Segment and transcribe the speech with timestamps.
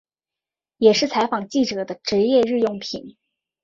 [0.79, 3.17] 也是采访记者的职业日用品。